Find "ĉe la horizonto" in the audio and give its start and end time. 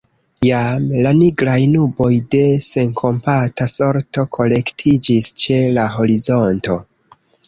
5.45-6.79